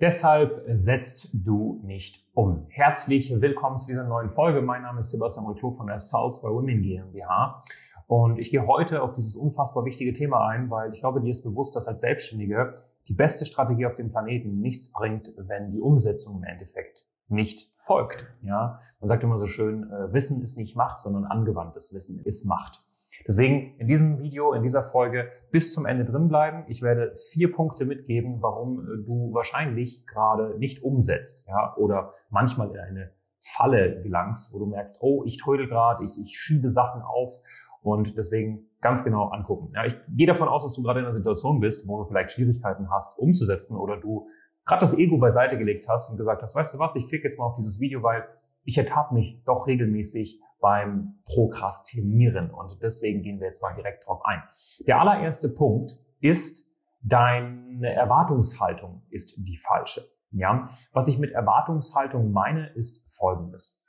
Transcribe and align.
Deshalb 0.00 0.62
setzt 0.66 1.28
du 1.34 1.78
nicht 1.84 2.24
um. 2.32 2.60
Herzlich 2.70 3.38
willkommen 3.38 3.78
zu 3.78 3.88
dieser 3.88 4.04
neuen 4.04 4.30
Folge. 4.30 4.62
Mein 4.62 4.80
Name 4.80 5.00
ist 5.00 5.10
Sebastian 5.10 5.46
Reclo 5.46 5.72
von 5.72 5.88
der 5.88 5.98
Souls 5.98 6.40
by 6.40 6.48
Women 6.48 6.80
GmbH. 6.80 7.62
Und 8.06 8.38
ich 8.38 8.50
gehe 8.50 8.66
heute 8.66 9.02
auf 9.02 9.12
dieses 9.12 9.36
unfassbar 9.36 9.84
wichtige 9.84 10.14
Thema 10.14 10.48
ein, 10.48 10.70
weil 10.70 10.90
ich 10.90 11.00
glaube, 11.00 11.20
dir 11.20 11.30
ist 11.30 11.42
bewusst, 11.42 11.76
dass 11.76 11.86
als 11.86 12.00
Selbstständige 12.00 12.82
die 13.08 13.12
beste 13.12 13.44
Strategie 13.44 13.84
auf 13.84 13.92
dem 13.92 14.10
Planeten 14.10 14.60
nichts 14.60 14.90
bringt, 14.90 15.34
wenn 15.36 15.68
die 15.68 15.82
Umsetzung 15.82 16.38
im 16.38 16.44
Endeffekt 16.44 17.04
nicht 17.28 17.70
folgt. 17.76 18.26
Ja, 18.40 18.78
man 19.00 19.08
sagt 19.08 19.22
immer 19.22 19.38
so 19.38 19.46
schön, 19.46 19.82
äh, 19.90 20.14
Wissen 20.14 20.42
ist 20.42 20.56
nicht 20.56 20.76
Macht, 20.76 20.98
sondern 20.98 21.26
angewandtes 21.26 21.92
Wissen 21.92 22.24
ist 22.24 22.46
Macht. 22.46 22.86
Deswegen 23.26 23.76
in 23.78 23.86
diesem 23.86 24.18
Video, 24.20 24.52
in 24.52 24.62
dieser 24.62 24.82
Folge 24.82 25.30
bis 25.50 25.74
zum 25.74 25.86
Ende 25.86 26.04
drin 26.04 26.28
bleiben. 26.28 26.64
Ich 26.68 26.82
werde 26.82 27.14
vier 27.32 27.52
Punkte 27.52 27.84
mitgeben, 27.84 28.40
warum 28.40 28.80
äh, 28.80 29.04
du 29.04 29.32
wahrscheinlich 29.32 30.06
gerade 30.06 30.58
nicht 30.58 30.82
umsetzt, 30.82 31.46
ja, 31.48 31.74
oder 31.76 32.14
manchmal 32.30 32.70
in 32.70 32.78
eine 32.78 33.12
Falle 33.42 34.02
gelangst, 34.02 34.52
wo 34.52 34.58
du 34.58 34.66
merkst, 34.66 34.98
oh, 35.00 35.24
ich 35.24 35.38
trödel 35.38 35.66
gerade, 35.66 36.04
ich, 36.04 36.20
ich 36.20 36.38
schiebe 36.38 36.70
Sachen 36.70 37.02
auf 37.02 37.40
und 37.82 38.16
deswegen 38.16 38.68
ganz 38.80 39.04
genau 39.04 39.28
angucken. 39.28 39.68
Ja, 39.74 39.86
ich 39.86 39.96
gehe 40.08 40.26
davon 40.26 40.48
aus, 40.48 40.62
dass 40.62 40.74
du 40.74 40.82
gerade 40.82 41.00
in 41.00 41.06
einer 41.06 41.14
Situation 41.14 41.60
bist, 41.60 41.88
wo 41.88 41.98
du 41.98 42.04
vielleicht 42.04 42.32
Schwierigkeiten 42.32 42.90
hast, 42.90 43.18
umzusetzen 43.18 43.76
oder 43.76 43.96
du 43.96 44.28
gerade 44.66 44.80
das 44.80 44.96
Ego 44.96 45.18
beiseite 45.18 45.58
gelegt 45.58 45.88
hast 45.88 46.10
und 46.10 46.18
gesagt 46.18 46.42
hast, 46.42 46.54
weißt 46.54 46.74
du 46.74 46.78
was, 46.78 46.94
ich 46.96 47.08
klicke 47.08 47.24
jetzt 47.24 47.38
mal 47.38 47.46
auf 47.46 47.56
dieses 47.56 47.80
Video, 47.80 48.02
weil 48.02 48.24
ich 48.64 48.76
ertappe 48.76 49.14
mich 49.14 49.42
doch 49.44 49.66
regelmäßig 49.66 50.40
beim 50.60 51.20
Prokrastinieren. 51.24 52.50
Und 52.50 52.82
deswegen 52.82 53.22
gehen 53.22 53.40
wir 53.40 53.46
jetzt 53.46 53.62
mal 53.62 53.74
direkt 53.74 54.06
drauf 54.06 54.24
ein. 54.24 54.42
Der 54.86 55.00
allererste 55.00 55.48
Punkt 55.48 55.98
ist, 56.20 56.66
deine 57.02 57.92
Erwartungshaltung 57.92 59.02
ist 59.10 59.36
die 59.38 59.56
falsche. 59.56 60.02
Ja, 60.32 60.70
was 60.92 61.08
ich 61.08 61.18
mit 61.18 61.32
Erwartungshaltung 61.32 62.30
meine, 62.30 62.68
ist 62.74 63.12
Folgendes. 63.16 63.84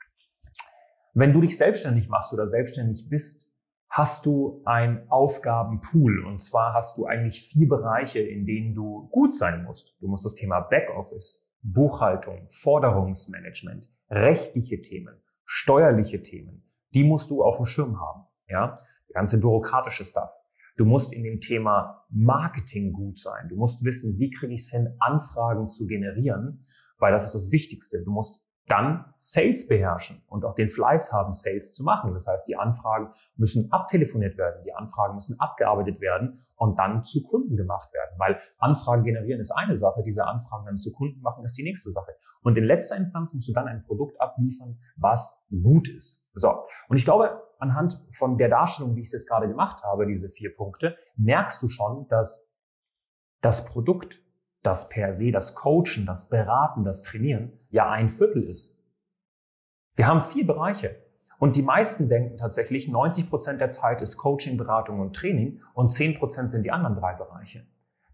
Wenn 1.14 1.32
du 1.32 1.40
dich 1.40 1.56
selbstständig 1.56 2.08
machst 2.08 2.32
oder 2.32 2.48
selbstständig 2.48 3.08
bist, 3.08 3.52
hast 3.88 4.24
du 4.24 4.62
ein 4.64 5.06
Aufgabenpool. 5.10 6.24
Und 6.24 6.40
zwar 6.40 6.72
hast 6.72 6.96
du 6.96 7.04
eigentlich 7.04 7.42
vier 7.42 7.68
Bereiche, 7.68 8.20
in 8.20 8.46
denen 8.46 8.74
du 8.74 9.08
gut 9.10 9.34
sein 9.34 9.64
musst. 9.64 9.94
Du 10.00 10.08
musst 10.08 10.24
das 10.24 10.34
Thema 10.34 10.60
Backoffice, 10.60 11.46
Buchhaltung, 11.60 12.48
Forderungsmanagement, 12.48 13.88
rechtliche 14.10 14.80
Themen, 14.80 15.22
steuerliche 15.54 16.22
Themen, 16.22 16.64
die 16.94 17.04
musst 17.04 17.30
du 17.30 17.44
auf 17.44 17.56
dem 17.56 17.66
Schirm 17.66 18.00
haben. 18.00 18.22
Ja, 18.48 18.68
der 19.08 19.14
ganze 19.14 19.38
bürokratische 19.38 20.06
Stuff. 20.06 20.30
Du 20.78 20.86
musst 20.86 21.12
in 21.12 21.22
dem 21.22 21.40
Thema 21.40 22.06
Marketing 22.08 22.94
gut 22.94 23.18
sein. 23.18 23.50
Du 23.50 23.56
musst 23.56 23.84
wissen, 23.84 24.18
wie 24.18 24.30
kriege 24.30 24.54
ich 24.54 24.62
es 24.62 24.70
hin, 24.70 24.96
Anfragen 24.98 25.68
zu 25.68 25.86
generieren, 25.86 26.64
weil 26.96 27.12
das 27.12 27.26
ist 27.26 27.34
das 27.34 27.52
Wichtigste. 27.52 28.02
Du 28.02 28.10
musst 28.10 28.42
dann 28.66 29.12
Sales 29.18 29.68
beherrschen 29.68 30.22
und 30.26 30.46
auch 30.46 30.54
den 30.54 30.68
Fleiß 30.68 31.12
haben, 31.12 31.34
Sales 31.34 31.74
zu 31.74 31.84
machen. 31.84 32.14
Das 32.14 32.26
heißt, 32.26 32.48
die 32.48 32.56
Anfragen 32.56 33.12
müssen 33.36 33.70
abtelefoniert 33.72 34.38
werden, 34.38 34.62
die 34.64 34.72
Anfragen 34.72 35.14
müssen 35.14 35.38
abgearbeitet 35.38 36.00
werden 36.00 36.38
und 36.56 36.78
dann 36.78 37.02
zu 37.02 37.22
Kunden 37.24 37.56
gemacht 37.56 37.92
werden. 37.92 38.14
Weil 38.16 38.40
Anfragen 38.56 39.04
generieren 39.04 39.40
ist 39.40 39.50
eine 39.50 39.76
Sache, 39.76 40.02
diese 40.02 40.26
Anfragen 40.26 40.64
dann 40.64 40.78
zu 40.78 40.92
Kunden 40.92 41.20
machen 41.20 41.44
ist 41.44 41.58
die 41.58 41.64
nächste 41.64 41.90
Sache. 41.90 42.12
Und 42.42 42.58
in 42.58 42.64
letzter 42.64 42.96
Instanz 42.96 43.32
musst 43.32 43.48
du 43.48 43.52
dann 43.52 43.68
ein 43.68 43.82
Produkt 43.84 44.20
abliefern, 44.20 44.78
was 44.96 45.46
gut 45.50 45.88
ist. 45.88 46.28
So. 46.34 46.64
Und 46.88 46.96
ich 46.96 47.04
glaube, 47.04 47.40
anhand 47.58 48.04
von 48.12 48.36
der 48.36 48.48
Darstellung, 48.48 48.96
wie 48.96 49.00
ich 49.00 49.06
es 49.06 49.12
jetzt 49.12 49.28
gerade 49.28 49.48
gemacht 49.48 49.82
habe, 49.84 50.06
diese 50.06 50.28
vier 50.28 50.54
Punkte, 50.54 50.96
merkst 51.16 51.62
du 51.62 51.68
schon, 51.68 52.08
dass 52.08 52.50
das 53.40 53.66
Produkt 53.66 54.20
das 54.62 54.88
per 54.88 55.12
se, 55.12 55.32
das 55.32 55.54
Coachen, 55.54 56.06
das 56.06 56.28
Beraten, 56.28 56.84
das 56.84 57.02
Trainieren 57.02 57.52
ja 57.70 57.90
ein 57.90 58.10
Viertel 58.10 58.44
ist. 58.44 58.80
Wir 59.94 60.06
haben 60.06 60.22
vier 60.22 60.46
Bereiche. 60.46 60.96
Und 61.38 61.56
die 61.56 61.62
meisten 61.62 62.08
denken 62.08 62.36
tatsächlich, 62.36 62.86
90 62.86 63.28
Prozent 63.28 63.60
der 63.60 63.70
Zeit 63.70 64.00
ist 64.00 64.16
Coaching, 64.16 64.56
Beratung 64.56 65.00
und 65.00 65.16
Training 65.16 65.60
und 65.74 65.90
10 65.90 66.14
Prozent 66.14 66.52
sind 66.52 66.62
die 66.62 66.70
anderen 66.70 66.94
drei 66.94 67.14
Bereiche. 67.14 67.66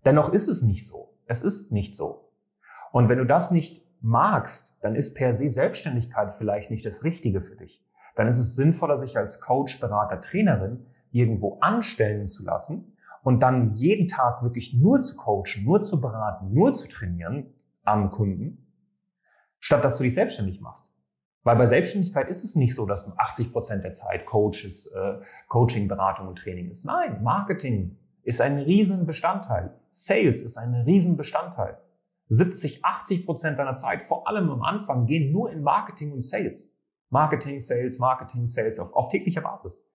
Dennoch 0.07 0.33
ist 0.33 0.49
es 0.49 0.63
nicht 0.63 0.87
so. 0.89 1.15
Es 1.27 1.43
ist 1.43 1.71
nicht 1.71 1.95
so. 1.95 2.33
Und 2.91 3.11
wenn 3.11 3.19
du 3.19 3.27
das 3.27 3.51
nicht 3.51 3.85
magst, 4.01 4.79
dann 4.83 4.95
ist 4.95 5.15
per 5.15 5.35
se 5.35 5.49
Selbstständigkeit 5.49 6.35
vielleicht 6.37 6.71
nicht 6.71 6.87
das 6.87 7.05
Richtige 7.05 7.43
für 7.43 7.57
dich. 7.57 7.85
Dann 8.17 8.29
ist 8.29 8.39
es 8.39 8.57
sinnvoller, 8.57 8.99
sich 8.99 9.17
als 9.17 9.41
Coach, 9.41 9.81
Berater, 9.81 10.21
Trainerin 10.21 10.87
irgendwo 11.13 11.59
anstellen 11.61 12.27
zu 12.27 12.45
lassen 12.45 12.97
und 13.23 13.41
dann 13.41 13.75
jeden 13.75 14.09
Tag 14.09 14.43
wirklich 14.43 14.75
nur 14.75 15.01
zu 15.01 15.17
coachen, 15.17 15.65
nur 15.65 15.81
zu 15.81 16.01
beraten, 16.01 16.53
nur 16.53 16.73
zu 16.73 16.89
trainieren 16.89 17.53
am 17.85 18.11
Kunden, 18.11 18.67
statt 19.59 19.85
dass 19.85 19.99
du 19.99 20.05
dich 20.05 20.15
selbstständig 20.15 20.61
machst. 20.61 20.93
Weil 21.45 21.57
bei 21.57 21.67
Selbstständigkeit 21.67 22.29
ist 22.29 22.45
es 22.45 22.57
nicht 22.57 22.75
so, 22.75 22.85
dass 22.85 23.07
du 23.07 23.13
80 23.17 23.53
Prozent 23.53 23.85
der 23.85 23.93
Zeit 23.93 24.27
Coaches, 24.27 24.89
äh, 24.89 25.19
Coaching, 25.49 25.89
Beratung 25.89 26.29
und 26.29 26.39
Training 26.39 26.71
ist. 26.71 26.85
Nein, 26.85 27.23
Marketing 27.23 27.97
ist 28.23 28.41
ein 28.41 28.59
Riesenbestandteil. 28.59 29.75
Sales 29.89 30.43
ist 30.43 30.59
ein 30.59 30.75
Riesenbestandteil. 30.75 31.79
70, 32.29 32.85
80 32.85 33.27
Prozent 33.27 33.59
deiner 33.59 33.77
Zeit, 33.77 34.03
vor 34.03 34.29
allem 34.29 34.51
am 34.51 34.63
Anfang, 34.63 35.07
gehen 35.07 35.33
nur 35.33 35.51
in 35.51 35.63
Marketing 35.63 36.13
und 36.13 36.23
Sales. 36.23 36.75
Marketing, 37.11 37.61
Sales, 37.61 37.99
Marketing, 37.99 38.47
Sales 38.47 38.79
auf, 38.79 38.93
auf 38.95 39.09
täglicher 39.09 39.41
Basis. 39.41 39.87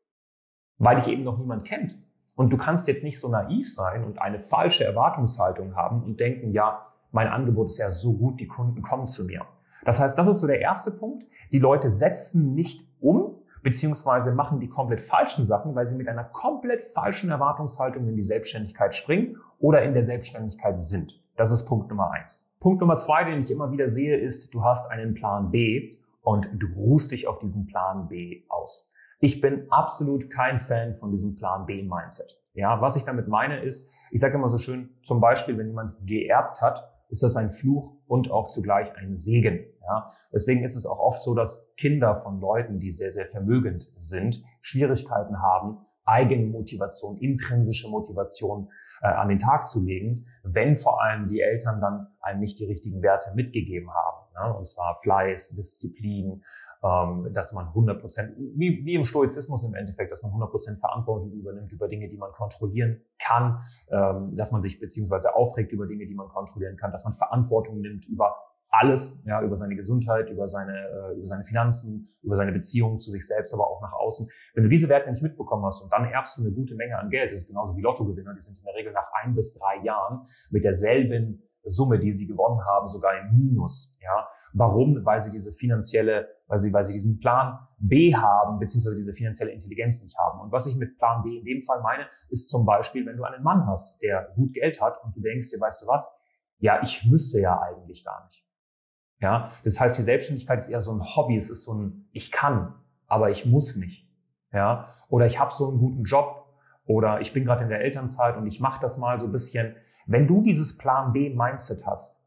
Weil 0.78 0.96
dich 0.96 1.08
eben 1.08 1.24
noch 1.24 1.38
niemand 1.38 1.66
kennt. 1.66 2.00
Und 2.36 2.52
du 2.52 2.58
kannst 2.58 2.88
jetzt 2.88 3.04
nicht 3.04 3.20
so 3.20 3.30
naiv 3.30 3.72
sein 3.72 4.04
und 4.04 4.20
eine 4.20 4.40
falsche 4.40 4.84
Erwartungshaltung 4.84 5.76
haben 5.76 6.04
und 6.04 6.20
denken, 6.20 6.52
ja, 6.52 6.88
mein 7.12 7.28
Angebot 7.28 7.68
ist 7.68 7.78
ja 7.78 7.92
so 7.92 8.14
gut, 8.14 8.40
die 8.40 8.48
Kunden 8.48 8.82
kommen 8.82 9.06
zu 9.06 9.26
mir. 9.26 9.46
Das 9.86 10.00
heißt, 10.00 10.18
das 10.18 10.28
ist 10.28 10.40
so 10.40 10.48
der 10.48 10.60
erste 10.60 10.92
Punkt. 10.92 11.28
Die 11.52 11.60
Leute 11.60 11.92
setzen 11.92 12.56
nicht 12.56 12.88
um, 13.00 13.34
beziehungsweise 13.62 14.34
machen 14.34 14.60
die 14.60 14.68
komplett 14.68 15.02
falschen 15.02 15.46
Sachen, 15.46 15.76
weil 15.76 15.86
sie 15.86 15.96
mit 15.96 16.08
einer 16.08 16.24
komplett 16.24 16.82
falschen 16.82 17.30
Erwartungshaltung 17.30 18.08
in 18.08 18.16
die 18.16 18.24
Selbstständigkeit 18.24 18.96
springen 18.96 19.38
oder 19.60 19.84
in 19.84 19.94
der 19.94 20.04
Selbstständigkeit 20.04 20.82
sind. 20.82 21.23
Das 21.36 21.52
ist 21.52 21.66
Punkt 21.66 21.90
Nummer 21.90 22.12
eins. 22.12 22.54
Punkt 22.60 22.80
Nummer 22.80 22.98
zwei, 22.98 23.24
den 23.24 23.42
ich 23.42 23.50
immer 23.50 23.72
wieder 23.72 23.90
sehe, 23.90 24.18
ist, 24.18 24.54
du 24.54 24.64
hast 24.64 24.92
einen 24.92 25.16
Plan 25.16 25.50
B 25.50 25.90
und 26.22 26.50
du 26.54 26.68
ruhst 26.76 27.12
dich 27.12 27.28
auf 27.28 27.40
diesen 27.40 27.66
Plan 27.66 28.08
B 28.08 28.44
aus. 28.50 28.92
Ich 29.20 29.42
bin 29.42 29.68
absolut 29.72 30.30
kein 30.30 30.60
Fan 30.60 30.94
von 30.94 31.10
diesem 31.10 31.36
Plan 31.36 31.66
B-Mindset. 31.66 32.40
Ja, 32.54 32.82
was 32.82 32.98
ich 32.98 33.04
damit 33.04 33.28
meine 33.28 33.64
ist, 33.64 33.92
ich 34.12 34.22
sage 34.22 34.36
immer 34.36 34.50
so 34.50 34.58
schön, 34.58 34.90
zum 35.02 35.22
Beispiel, 35.22 35.58
wenn 35.58 35.68
jemand 35.68 35.96
geerbt 36.06 36.62
hat, 36.62 36.92
ist 37.10 37.24
das 37.24 37.36
ein 37.36 37.50
Fluch 37.50 37.96
und 38.06 38.30
auch 38.30 38.48
zugleich 38.48 38.96
ein 38.96 39.16
Segen. 39.16 39.66
Ja, 39.82 40.10
deswegen 40.32 40.64
ist 40.64 40.76
es 40.76 40.86
auch 40.86 41.00
oft 41.00 41.24
so, 41.24 41.34
dass 41.34 41.74
Kinder 41.78 42.16
von 42.16 42.40
Leuten, 42.40 42.80
die 42.80 42.92
sehr, 42.92 43.12
sehr 43.12 43.26
vermögend 43.26 43.92
sind, 43.98 44.44
Schwierigkeiten 44.62 45.42
haben, 45.42 45.80
eigene 46.06 46.46
Motivation, 46.46 47.18
intrinsische 47.18 47.90
Motivation 47.90 48.70
äh, 49.04 49.08
an 49.08 49.28
den 49.28 49.40
Tag 49.40 49.68
zu 49.68 49.84
legen, 49.84 50.26
wenn 50.44 50.76
vor 50.78 51.02
allem 51.04 51.28
die 51.28 51.42
Eltern 51.42 51.82
dann 51.82 52.08
einem 52.22 52.40
nicht 52.40 52.58
die 52.60 52.66
richtigen 52.66 53.02
Werte 53.02 53.34
mitgegeben 53.36 53.90
haben. 53.94 54.24
Ne? 54.36 54.58
Und 54.58 54.68
zwar 54.68 54.98
Fleiß, 55.02 55.56
Disziplin, 55.56 56.42
ähm, 56.84 57.30
dass 57.34 57.54
man 57.54 57.68
100 57.68 58.00
Prozent, 58.00 58.34
wie, 58.38 58.86
wie 58.86 58.96
im 58.96 59.06
Stoizismus 59.06 59.64
im 59.66 59.74
Endeffekt, 59.74 60.12
dass 60.12 60.24
man 60.24 60.32
100 60.32 60.50
Prozent 60.50 60.80
Verantwortung 60.80 61.32
übernimmt 61.32 61.72
über 61.72 61.88
Dinge, 61.88 62.08
die 62.08 62.18
man 62.18 62.32
kontrollieren 62.32 63.02
kann, 63.20 63.64
ähm, 63.90 64.36
dass 64.36 64.52
man 64.52 64.62
sich 64.62 64.80
beziehungsweise 64.80 65.36
aufregt 65.36 65.72
über 65.72 65.86
Dinge, 65.86 66.06
die 66.08 66.16
man 66.16 66.30
kontrollieren 66.30 66.78
kann, 66.78 66.92
dass 66.92 67.04
man 67.04 67.14
Verantwortung 67.14 67.82
nimmt 67.82 68.08
über 68.08 68.36
alles, 68.74 69.24
ja, 69.28 69.42
über 69.44 69.56
seine 69.56 69.76
Gesundheit, 69.76 70.30
über 70.32 70.48
seine, 70.48 70.74
äh, 70.74 71.18
über 71.18 71.28
seine 71.28 71.44
Finanzen, 71.44 72.12
über 72.24 72.36
seine 72.36 72.52
Beziehungen 72.52 73.00
zu 73.00 73.12
sich 73.12 73.26
selbst, 73.28 73.54
aber 73.54 73.68
auch 73.68 73.82
nach 73.82 73.94
außen. 73.94 74.28
Wenn 74.56 74.64
du 74.64 74.70
diese 74.70 74.90
Werte 74.90 75.12
nicht 75.12 75.22
mitbekommen 75.22 75.64
hast 75.64 75.84
und 75.84 75.94
dann 75.94 76.06
erbst 76.06 76.38
du 76.38 76.42
eine 76.42 76.52
gute 76.52 76.76
Menge 76.76 76.98
an 76.98 77.10
Geld, 77.10 77.32
das 77.32 77.42
ist 77.42 77.48
genauso 77.48 77.78
wie 77.78 77.82
Lottogewinner, 77.82 78.34
die 78.34 78.40
sind 78.40 78.58
in 78.58 78.66
der 78.66 78.74
Regel 78.74 78.92
nach 78.92 79.10
ein 79.22 79.36
bis 79.36 79.54
drei 79.60 79.84
Jahren 79.84 80.26
mit 80.50 80.64
derselben 80.64 81.44
Summe, 81.64 82.00
die 82.00 82.12
sie 82.12 82.26
gewonnen 82.26 82.66
haben, 82.66 82.88
sogar 82.88 83.14
im 83.20 83.38
Minus, 83.38 83.96
ja. 84.02 84.28
Warum? 84.56 85.04
Weil 85.04 85.20
sie 85.20 85.32
diese 85.32 85.52
finanzielle, 85.52 86.28
weil 86.48 86.60
sie, 86.60 86.72
weil 86.72 86.84
sie 86.84 86.94
diesen 86.94 87.20
Plan 87.20 87.58
B 87.80 88.14
haben, 88.16 88.60
beziehungsweise 88.60 88.96
diese 88.96 89.14
finanzielle 89.14 89.52
Intelligenz 89.52 90.04
nicht 90.04 90.16
haben. 90.18 90.42
Und 90.42 90.52
was 90.52 90.68
ich 90.68 90.76
mit 90.76 90.98
Plan 90.98 91.24
B 91.24 91.40
in 91.40 91.46
dem 91.46 91.62
Fall 91.62 91.82
meine, 91.82 92.06
ist 92.30 92.50
zum 92.50 92.66
Beispiel, 92.66 93.06
wenn 93.06 93.18
du 93.18 93.24
einen 93.24 93.44
Mann 93.44 93.66
hast, 93.66 94.00
der 94.02 94.32
gut 94.36 94.54
Geld 94.54 94.80
hat 94.80 95.04
und 95.04 95.16
du 95.16 95.22
denkst 95.22 95.50
dir, 95.50 95.60
weißt 95.60 95.84
du 95.84 95.88
was? 95.88 96.12
Ja, 96.60 96.82
ich 96.84 97.04
müsste 97.10 97.40
ja 97.42 97.60
eigentlich 97.62 98.06
gar 98.06 98.24
nicht. 98.26 98.46
Ja, 99.24 99.52
das 99.64 99.80
heißt, 99.80 99.98
die 99.98 100.02
Selbstständigkeit 100.02 100.60
ist 100.60 100.68
eher 100.68 100.82
so 100.82 100.92
ein 100.92 101.02
Hobby, 101.02 101.38
es 101.38 101.50
ist 101.50 101.64
so 101.64 101.74
ein, 101.74 102.08
ich 102.12 102.32
kann, 102.32 102.76
aber 103.08 103.30
ich 103.30 103.46
muss 103.46 103.78
nicht. 103.78 104.08
Ja, 104.52 104.90
oder 105.10 105.26
ich 105.26 105.40
habe 105.40 105.52
so 105.52 105.70
einen 105.70 105.80
guten 105.80 106.04
Job 106.04 106.46
oder 106.86 107.22
ich 107.22 107.34
bin 107.34 107.46
gerade 107.46 107.64
in 107.64 107.70
der 107.70 107.80
Elternzeit 107.80 108.38
und 108.38 108.46
ich 108.46 108.60
mache 108.60 108.80
das 108.82 108.98
mal 108.98 109.20
so 109.20 109.28
ein 109.28 109.32
bisschen. 109.32 109.76
Wenn 110.06 110.28
du 110.28 110.44
dieses 110.44 110.78
Plan 110.78 111.14
B 111.14 111.34
Mindset 111.34 111.88
hast, 111.88 112.24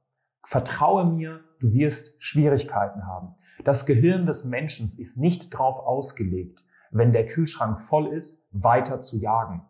Vertraue 0.46 1.04
mir, 1.04 1.40
du 1.58 1.72
wirst 1.72 2.22
Schwierigkeiten 2.22 3.04
haben. 3.04 3.34
Das 3.64 3.84
Gehirn 3.84 4.26
des 4.26 4.44
Menschen 4.44 4.86
ist 4.86 5.18
nicht 5.18 5.52
darauf 5.52 5.80
ausgelegt, 5.80 6.64
wenn 6.92 7.12
der 7.12 7.26
Kühlschrank 7.26 7.80
voll 7.80 8.06
ist, 8.06 8.46
weiter 8.52 9.00
zu 9.00 9.18
jagen. 9.18 9.66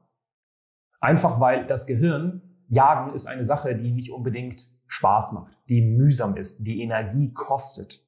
Einfach 1.00 1.40
weil 1.40 1.66
das 1.66 1.86
Gehirn, 1.86 2.42
jagen 2.68 3.14
ist 3.14 3.26
eine 3.26 3.46
Sache, 3.46 3.74
die 3.74 3.90
nicht 3.90 4.12
unbedingt 4.12 4.66
Spaß 4.86 5.32
macht. 5.32 5.55
Die 5.68 5.82
mühsam 5.82 6.36
ist, 6.36 6.66
die 6.66 6.82
Energie 6.82 7.32
kostet 7.32 8.06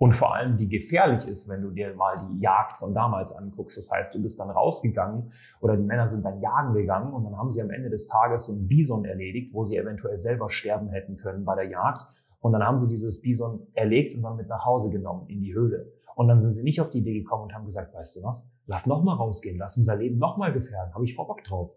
und 0.00 0.12
vor 0.12 0.34
allem 0.34 0.56
die 0.56 0.68
gefährlich 0.68 1.28
ist, 1.28 1.50
wenn 1.50 1.60
du 1.60 1.70
dir 1.70 1.94
mal 1.94 2.16
die 2.16 2.40
Jagd 2.40 2.78
von 2.78 2.94
damals 2.94 3.36
anguckst. 3.36 3.76
Das 3.76 3.90
heißt, 3.90 4.14
du 4.14 4.22
bist 4.22 4.40
dann 4.40 4.48
rausgegangen 4.48 5.30
oder 5.60 5.76
die 5.76 5.84
Männer 5.84 6.08
sind 6.08 6.24
dann 6.24 6.40
jagen 6.40 6.72
gegangen 6.72 7.12
und 7.12 7.24
dann 7.24 7.36
haben 7.36 7.50
sie 7.50 7.60
am 7.60 7.68
Ende 7.68 7.90
des 7.90 8.06
Tages 8.06 8.46
so 8.46 8.52
einen 8.52 8.66
Bison 8.66 9.04
erledigt, 9.04 9.52
wo 9.52 9.64
sie 9.64 9.76
eventuell 9.76 10.18
selber 10.18 10.48
sterben 10.48 10.88
hätten 10.88 11.18
können 11.18 11.44
bei 11.44 11.54
der 11.54 11.68
Jagd. 11.68 12.06
Und 12.40 12.52
dann 12.52 12.64
haben 12.64 12.78
sie 12.78 12.88
dieses 12.88 13.20
Bison 13.20 13.66
erlegt 13.74 14.14
und 14.14 14.22
dann 14.22 14.36
mit 14.36 14.48
nach 14.48 14.64
Hause 14.64 14.90
genommen 14.90 15.26
in 15.28 15.42
die 15.42 15.52
Höhle. 15.52 15.92
Und 16.16 16.28
dann 16.28 16.40
sind 16.40 16.52
sie 16.52 16.62
nicht 16.62 16.80
auf 16.80 16.88
die 16.88 17.00
Idee 17.00 17.18
gekommen 17.18 17.42
und 17.42 17.54
haben 17.54 17.66
gesagt, 17.66 17.94
weißt 17.94 18.16
du 18.16 18.22
was, 18.22 18.48
lass 18.64 18.86
noch 18.86 19.02
mal 19.02 19.16
rausgehen, 19.16 19.58
lass 19.58 19.76
unser 19.76 19.96
Leben 19.96 20.16
noch 20.16 20.38
mal 20.38 20.50
gefährden, 20.50 20.94
habe 20.94 21.04
ich 21.04 21.14
vor 21.14 21.26
Bock 21.26 21.44
drauf. 21.44 21.76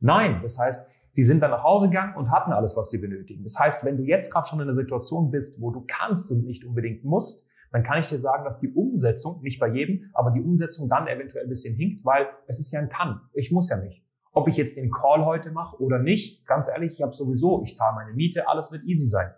Nein, 0.00 0.40
das 0.42 0.58
heißt, 0.58 0.88
sie 1.18 1.24
sind 1.24 1.40
dann 1.40 1.50
nach 1.50 1.64
Hause 1.64 1.88
gegangen 1.88 2.14
und 2.14 2.30
hatten 2.30 2.52
alles, 2.52 2.76
was 2.76 2.90
sie 2.90 2.98
benötigen. 2.98 3.42
Das 3.42 3.58
heißt, 3.58 3.84
wenn 3.84 3.96
du 3.96 4.04
jetzt 4.04 4.32
gerade 4.32 4.46
schon 4.46 4.60
in 4.60 4.68
einer 4.68 4.76
Situation 4.76 5.32
bist, 5.32 5.60
wo 5.60 5.72
du 5.72 5.84
kannst 5.84 6.30
und 6.30 6.44
nicht 6.44 6.64
unbedingt 6.64 7.02
musst, 7.02 7.48
dann 7.72 7.82
kann 7.82 7.98
ich 7.98 8.06
dir 8.06 8.18
sagen, 8.18 8.44
dass 8.44 8.60
die 8.60 8.72
Umsetzung, 8.72 9.42
nicht 9.42 9.58
bei 9.58 9.66
jedem, 9.66 10.08
aber 10.14 10.30
die 10.30 10.40
Umsetzung 10.40 10.88
dann 10.88 11.08
eventuell 11.08 11.42
ein 11.42 11.48
bisschen 11.48 11.74
hinkt, 11.74 12.04
weil 12.04 12.28
es 12.46 12.60
ist 12.60 12.70
ja 12.70 12.78
ein 12.78 12.88
Kann. 12.88 13.20
Ich 13.32 13.50
muss 13.50 13.68
ja 13.68 13.78
nicht. 13.78 14.06
Ob 14.30 14.46
ich 14.46 14.56
jetzt 14.56 14.76
den 14.76 14.92
Call 14.92 15.24
heute 15.24 15.50
mache 15.50 15.82
oder 15.82 15.98
nicht, 15.98 16.46
ganz 16.46 16.68
ehrlich, 16.68 16.92
ich 16.92 17.02
habe 17.02 17.12
sowieso, 17.12 17.64
ich 17.64 17.74
zahle 17.74 17.96
meine 17.96 18.12
Miete, 18.12 18.46
alles 18.46 18.70
wird 18.70 18.84
easy 18.84 19.08
sein. 19.08 19.32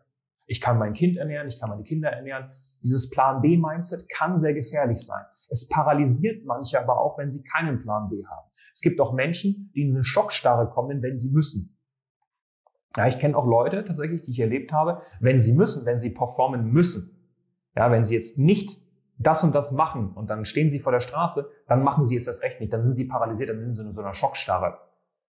Ich 0.47 0.61
kann 0.61 0.77
mein 0.77 0.93
Kind 0.93 1.17
ernähren, 1.17 1.49
ich 1.49 1.59
kann 1.59 1.71
meine 1.71 1.85
Kinder 1.85 2.11
ernähren. 2.11 2.51
Dieses 2.83 3.09
Plan 3.09 3.41
B-Mindset 3.41 4.07
kann 4.11 4.39
sehr 4.39 4.53
gefährlich 4.53 4.99
sein. 4.99 5.25
Es 5.51 5.69
paralysiert 5.69 6.45
manche 6.47 6.81
aber 6.81 7.01
auch, 7.01 7.19
wenn 7.19 7.31
sie 7.31 7.43
keinen 7.43 7.83
Plan 7.83 8.09
B 8.09 8.25
haben. 8.25 8.49
Es 8.73 8.81
gibt 8.81 9.01
auch 9.01 9.13
Menschen, 9.13 9.71
die 9.75 9.83
in 9.83 9.95
eine 9.95 10.05
Schockstarre 10.05 10.71
kommen, 10.71 11.03
wenn 11.03 11.17
sie 11.17 11.33
müssen. 11.35 11.77
Ja, 12.97 13.07
ich 13.09 13.19
kenne 13.19 13.37
auch 13.37 13.47
Leute 13.47 13.85
tatsächlich, 13.85 14.23
die 14.23 14.31
ich 14.31 14.41
erlebt 14.41 14.73
habe, 14.73 15.03
wenn 15.21 15.39
sie 15.39 15.53
müssen, 15.53 15.87
wenn 15.87 15.99
sie 15.99 16.11
performen 16.11 16.71
müssen. 16.71 17.17
Ja, 17.77 17.91
wenn 17.91 18.05
sie 18.05 18.15
jetzt 18.15 18.39
nicht 18.39 18.81
das 19.19 19.45
und 19.45 19.55
das 19.55 19.71
machen 19.71 20.13
und 20.15 20.31
dann 20.31 20.45
stehen 20.45 20.71
sie 20.71 20.79
vor 20.79 20.93
der 20.93 21.01
Straße, 21.01 21.51
dann 21.69 21.85
machen 21.85 22.05
sie 22.05 22.17
es 22.17 22.27
erst 22.27 22.43
recht 22.43 22.61
nicht. 22.61 22.73
Dann 22.73 22.83
sind 22.83 22.95
sie 22.95 23.07
paralysiert, 23.07 23.51
dann 23.51 23.61
sind 23.61 23.75
sie 23.75 23.83
in 23.83 23.93
so 23.93 24.01
einer 24.01 24.15
Schockstarre. 24.15 24.79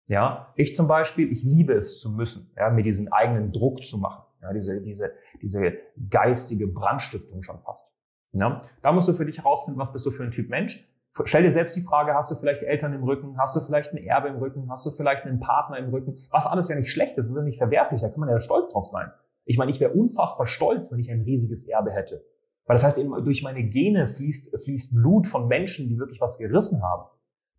Ja, 0.08 0.52
ich 0.56 0.74
zum 0.74 0.88
Beispiel, 0.88 1.30
ich 1.30 1.42
liebe 1.42 1.74
es 1.74 2.00
zu 2.00 2.10
müssen, 2.10 2.52
ja, 2.56 2.70
mir 2.70 2.82
diesen 2.82 3.12
eigenen 3.12 3.52
Druck 3.52 3.84
zu 3.84 3.98
machen. 3.98 4.22
Ja, 4.42 4.52
diese, 4.52 4.80
diese, 4.82 5.12
diese 5.40 5.72
geistige 6.10 6.66
Brandstiftung 6.66 7.42
schon 7.42 7.60
fast. 7.62 7.93
Ja, 8.34 8.62
da 8.82 8.92
musst 8.92 9.08
du 9.08 9.12
für 9.12 9.24
dich 9.24 9.38
herausfinden, 9.38 9.78
was 9.78 9.92
bist 9.92 10.04
du 10.04 10.10
für 10.10 10.24
ein 10.24 10.32
Typ 10.32 10.50
Mensch. 10.50 10.88
Stell 11.24 11.44
dir 11.44 11.52
selbst 11.52 11.76
die 11.76 11.80
Frage, 11.80 12.14
hast 12.14 12.32
du 12.32 12.34
vielleicht 12.34 12.64
Eltern 12.64 12.92
im 12.92 13.04
Rücken? 13.04 13.38
Hast 13.38 13.54
du 13.54 13.60
vielleicht 13.60 13.92
ein 13.92 13.98
Erbe 13.98 14.28
im 14.28 14.36
Rücken? 14.36 14.68
Hast 14.68 14.84
du 14.84 14.90
vielleicht 14.90 15.24
einen 15.24 15.38
Partner 15.38 15.78
im 15.78 15.90
Rücken? 15.90 16.16
Was 16.30 16.46
alles 16.46 16.68
ja 16.68 16.74
nicht 16.74 16.90
schlecht 16.90 17.16
ist, 17.16 17.30
ist 17.30 17.36
ja 17.36 17.42
nicht 17.42 17.58
verwerflich, 17.58 18.02
da 18.02 18.08
kann 18.08 18.18
man 18.18 18.28
ja 18.28 18.40
stolz 18.40 18.72
drauf 18.72 18.86
sein. 18.86 19.12
Ich 19.44 19.56
meine, 19.56 19.70
ich 19.70 19.78
wäre 19.78 19.92
unfassbar 19.92 20.48
stolz, 20.48 20.90
wenn 20.90 20.98
ich 20.98 21.10
ein 21.10 21.22
riesiges 21.22 21.68
Erbe 21.68 21.92
hätte. 21.92 22.24
Weil 22.66 22.74
das 22.74 22.82
heißt, 22.82 22.98
eben 22.98 23.12
durch 23.24 23.44
meine 23.44 23.62
Gene 23.62 24.08
fließt, 24.08 24.56
fließt 24.64 24.94
Blut 24.94 25.28
von 25.28 25.46
Menschen, 25.46 25.88
die 25.88 25.98
wirklich 25.98 26.20
was 26.20 26.38
gerissen 26.38 26.82
haben. 26.82 27.08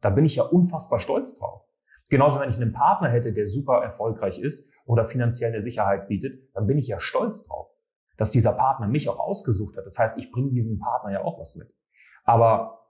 Da 0.01 0.09
bin 0.09 0.25
ich 0.25 0.35
ja 0.35 0.43
unfassbar 0.43 0.99
stolz 0.99 1.37
drauf. 1.37 1.63
Genauso, 2.09 2.39
wenn 2.39 2.49
ich 2.49 2.59
einen 2.59 2.73
Partner 2.73 3.09
hätte, 3.09 3.31
der 3.31 3.47
super 3.47 3.81
erfolgreich 3.81 4.39
ist 4.39 4.71
oder 4.85 5.05
finanziell 5.05 5.53
eine 5.53 5.61
Sicherheit 5.61 6.07
bietet, 6.07 6.53
dann 6.53 6.67
bin 6.67 6.77
ich 6.77 6.87
ja 6.87 6.99
stolz 6.99 7.47
drauf, 7.47 7.69
dass 8.17 8.31
dieser 8.31 8.53
Partner 8.53 8.87
mich 8.87 9.09
auch 9.09 9.19
ausgesucht 9.19 9.77
hat. 9.77 9.85
Das 9.85 9.97
heißt, 9.97 10.17
ich 10.17 10.31
bringe 10.31 10.51
diesem 10.51 10.79
Partner 10.79 11.11
ja 11.11 11.23
auch 11.23 11.39
was 11.39 11.55
mit. 11.55 11.73
Aber 12.23 12.85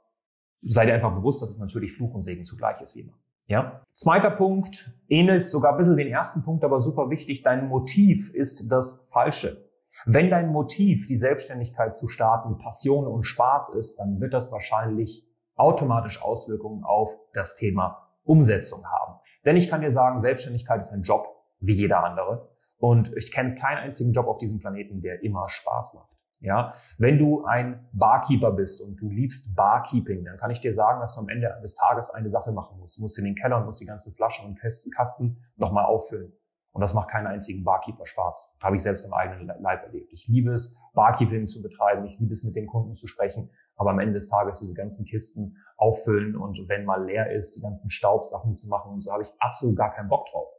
sei 0.62 0.86
dir 0.86 0.94
einfach 0.94 1.13
bewusst, 1.13 1.42
dass 1.42 1.50
es 1.50 1.57
natürlich 1.57 1.94
Fluch 1.94 2.13
und 2.13 2.22
Segen 2.22 2.45
zugleich 2.45 2.81
ist, 2.81 2.95
wie 2.95 3.01
immer. 3.01 3.13
Ja? 3.48 3.81
Zweiter 3.94 4.31
Punkt 4.31 4.92
ähnelt 5.07 5.45
sogar 5.45 5.74
ein 5.74 5.77
bisschen 5.77 5.98
den 5.98 6.07
ersten 6.07 6.44
Punkt, 6.44 6.63
aber 6.63 6.80
super 6.80 7.10
wichtig. 7.10 7.44
Dein 7.44 7.68
Motiv 7.68 8.33
ist 8.33 8.72
das 8.72 9.07
Falsche. 9.12 9.69
Wenn 10.06 10.30
dein 10.30 10.51
Motiv, 10.51 11.07
die 11.07 11.16
Selbstständigkeit 11.16 11.95
zu 11.95 12.07
starten, 12.07 12.57
Passion 12.57 13.07
und 13.07 13.24
Spaß 13.24 13.69
ist, 13.75 13.98
dann 13.98 14.19
wird 14.19 14.33
das 14.33 14.51
wahrscheinlich 14.51 15.27
automatisch 15.56 16.22
Auswirkungen 16.22 16.83
auf 16.83 17.16
das 17.33 17.56
Thema 17.56 18.10
Umsetzung 18.24 18.86
haben. 18.86 19.19
Denn 19.45 19.56
ich 19.56 19.69
kann 19.69 19.81
dir 19.81 19.92
sagen, 19.92 20.19
Selbstständigkeit 20.19 20.80
ist 20.80 20.92
ein 20.92 21.04
Job 21.04 21.27
wie 21.60 21.74
jeder 21.74 22.04
andere. 22.04 22.50
Und 22.77 23.16
ich 23.16 23.31
kenne 23.31 23.56
keinen 23.56 23.77
einzigen 23.77 24.13
Job 24.13 24.27
auf 24.27 24.38
diesem 24.38 24.60
Planeten, 24.60 25.01
der 25.01 25.24
immer 25.24 25.48
Spaß 25.50 25.94
macht. 25.95 26.18
Ja, 26.42 26.75
wenn 26.98 27.18
du 27.18 27.45
ein 27.45 27.88
Barkeeper 27.94 28.51
bist 28.51 28.81
und 28.81 28.98
du 28.98 29.10
liebst 29.10 29.56
Barkeeping, 29.56 30.25
dann 30.25 30.38
kann 30.38 30.51
ich 30.51 30.60
dir 30.60 30.74
sagen, 30.74 31.00
dass 31.00 31.16
du 31.16 31.22
am 31.22 31.30
Ende 31.30 31.57
des 31.63 31.75
Tages 31.75 32.10
eine 32.12 32.30
Sache 32.30 32.51
machen 32.51 32.77
musst. 32.77 32.98
Du 32.98 33.01
musst 33.01 33.18
in 33.18 33.25
den 33.25 33.36
Keller 33.36 33.57
und 33.57 33.66
musst 33.66 33.81
die 33.81 33.86
ganzen 33.86 34.13
Flaschen 34.13 34.45
und 34.45 34.60
Kasten 34.94 35.38
nochmal 35.56 35.86
auffüllen. 35.86 36.33
Und 36.72 36.81
das 36.81 36.94
macht 36.94 37.10
keinen 37.10 37.27
einzigen 37.27 37.63
Barkeeper 37.63 38.06
Spaß. 38.06 38.57
Habe 38.62 38.75
ich 38.75 38.83
selbst 38.83 39.06
im 39.06 39.13
eigenen 39.13 39.48
Leib 39.62 39.83
erlebt. 39.83 40.12
Ich 40.12 40.27
liebe 40.27 40.51
es, 40.51 40.77
Barkeeping 40.94 41.48
zu 41.48 41.62
betreiben. 41.62 42.06
Ich 42.06 42.19
liebe 42.19 42.33
es, 42.33 42.44
mit 42.44 42.57
den 42.57 42.68
Kunden 42.68 42.94
zu 42.94 43.07
sprechen. 43.07 43.50
Aber 43.75 43.92
am 43.92 44.00
Ende 44.00 44.13
des 44.13 44.27
Tages 44.27 44.60
diese 44.60 44.74
ganzen 44.74 45.06
Kisten 45.06 45.57
auffüllen 45.77 46.36
und 46.36 46.69
wenn 46.69 46.86
mal 46.86 47.06
leer 47.06 47.31
ist, 47.31 47.56
die 47.56 47.62
ganzen 47.62 47.89
Staubsachen 47.89 48.56
zu 48.56 48.69
machen 48.69 48.94
und 48.94 49.01
so 49.01 49.12
habe 49.12 49.24
ich 49.24 49.30
absolut 49.39 49.75
gar 49.75 49.94
keinen 49.94 50.07
Bock 50.07 50.25
drauf. 50.27 50.50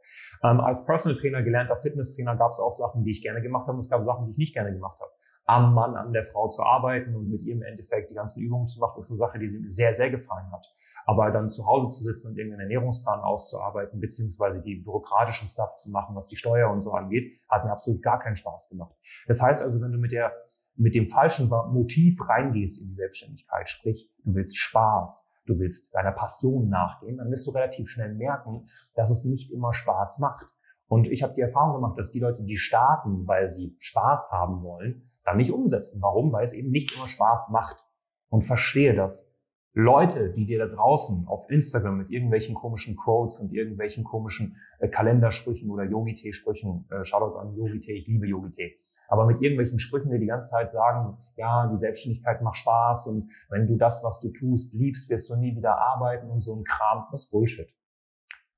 Ähm, 0.43 0.59
als 0.59 0.85
Personal 0.85 1.17
Trainer, 1.17 1.41
gelernter 1.41 1.77
Fitnesstrainer 1.77 2.35
gab 2.35 2.51
es 2.51 2.59
auch 2.59 2.73
Sachen, 2.73 3.03
die 3.03 3.11
ich 3.11 3.23
gerne 3.23 3.41
gemacht 3.41 3.67
habe 3.67 3.73
und 3.73 3.79
es 3.79 3.89
gab 3.89 4.03
Sachen, 4.03 4.25
die 4.25 4.31
ich 4.31 4.37
nicht 4.37 4.53
gerne 4.53 4.71
gemacht 4.71 4.99
habe 5.01 5.11
am 5.47 5.73
Mann, 5.73 5.95
an 5.95 6.11
der 6.11 6.23
Frau 6.23 6.49
zu 6.49 6.61
arbeiten 6.63 7.15
und 7.15 7.29
mit 7.29 7.41
ihr 7.41 7.53
im 7.53 7.63
Endeffekt 7.63 8.11
die 8.11 8.15
ganzen 8.15 8.41
Übungen 8.41 8.67
zu 8.67 8.81
machen, 8.81 8.99
ist 8.99 9.09
eine 9.09 9.17
Sache, 9.17 9.39
die 9.39 9.47
sie 9.47 9.59
mir 9.59 9.69
sehr, 9.69 9.93
sehr 9.93 10.11
gefallen 10.11 10.51
hat. 10.51 10.67
Aber 11.05 11.31
dann 11.31 11.49
zu 11.49 11.65
Hause 11.65 11.87
zu 11.87 12.03
sitzen 12.03 12.27
und 12.27 12.37
irgendeinen 12.37 12.63
Ernährungsplan 12.63 13.21
auszuarbeiten, 13.21 14.01
beziehungsweise 14.01 14.61
die 14.61 14.75
bürokratischen 14.75 15.47
Stuff 15.47 15.77
zu 15.77 15.89
machen, 15.89 16.17
was 16.17 16.27
die 16.27 16.35
Steuer 16.35 16.69
und 16.69 16.81
so 16.81 16.91
angeht, 16.91 17.33
hat 17.47 17.63
mir 17.63 17.71
absolut 17.71 18.03
gar 18.03 18.19
keinen 18.19 18.35
Spaß 18.35 18.69
gemacht. 18.69 18.93
Das 19.27 19.41
heißt 19.41 19.63
also, 19.63 19.79
wenn 19.81 19.93
du 19.93 19.97
mit 19.97 20.11
der, 20.11 20.33
mit 20.77 20.95
dem 20.95 21.07
falschen 21.07 21.49
Motiv 21.49 22.21
reingehst 22.27 22.81
in 22.81 22.87
die 22.87 22.93
Selbstständigkeit, 22.93 23.69
sprich, 23.69 24.09
du 24.23 24.35
willst 24.35 24.57
Spaß, 24.57 25.27
du 25.45 25.59
willst 25.59 25.93
deiner 25.95 26.11
Passion 26.11 26.69
nachgehen, 26.69 27.17
dann 27.17 27.31
wirst 27.31 27.47
du 27.47 27.51
relativ 27.51 27.89
schnell 27.89 28.13
merken, 28.13 28.65
dass 28.93 29.09
es 29.09 29.25
nicht 29.25 29.51
immer 29.51 29.73
Spaß 29.73 30.19
macht. 30.19 30.53
Und 30.87 31.07
ich 31.07 31.23
habe 31.23 31.33
die 31.33 31.41
Erfahrung 31.41 31.75
gemacht, 31.75 31.97
dass 31.97 32.11
die 32.11 32.19
Leute, 32.19 32.43
die 32.43 32.57
starten, 32.57 33.27
weil 33.27 33.49
sie 33.49 33.75
Spaß 33.79 34.31
haben 34.31 34.63
wollen, 34.63 35.03
dann 35.25 35.37
nicht 35.37 35.51
umsetzen. 35.51 36.01
Warum? 36.01 36.31
Weil 36.31 36.45
es 36.45 36.53
eben 36.53 36.69
nicht 36.69 36.95
immer 36.95 37.07
Spaß 37.07 37.49
macht. 37.49 37.85
Und 38.29 38.43
verstehe 38.43 38.95
das. 38.95 39.29
Leute, 39.73 40.31
die 40.31 40.45
dir 40.45 40.57
da 40.57 40.65
draußen 40.65 41.27
auf 41.27 41.49
Instagram 41.49 41.97
mit 41.97 42.09
irgendwelchen 42.09 42.55
komischen 42.55 42.95
Quotes 42.95 43.39
und 43.39 43.53
irgendwelchen 43.53 44.03
komischen 44.03 44.57
äh, 44.79 44.87
Kalendersprüchen 44.87 45.69
oder 45.69 45.83
Yogi-Tee-Sprüchen, 45.83 46.87
äh, 46.89 47.03
Shoutout 47.03 47.37
an 47.37 47.55
Yogi-Tee, 47.55 47.93
ich 47.93 48.07
liebe 48.07 48.25
Yogi-Tee, 48.25 48.75
aber 49.07 49.27
mit 49.27 49.39
irgendwelchen 49.39 49.77
Sprüchen, 49.77 50.09
die 50.09 50.19
die 50.19 50.25
ganze 50.25 50.49
Zeit 50.49 50.71
sagen, 50.71 51.17
ja, 51.35 51.67
die 51.67 51.75
Selbstständigkeit 51.75 52.41
macht 52.41 52.57
Spaß 52.57 53.07
und 53.07 53.29
wenn 53.49 53.67
du 53.67 53.77
das, 53.77 54.03
was 54.03 54.19
du 54.19 54.29
tust, 54.29 54.73
liebst, 54.73 55.11
wirst 55.11 55.29
du 55.29 55.35
nie 55.35 55.55
wieder 55.55 55.77
arbeiten 55.77 56.29
und 56.29 56.39
so 56.39 56.55
ein 56.55 56.63
Kram, 56.63 57.05
das 57.11 57.25
ist 57.25 57.31
Bullshit. 57.31 57.69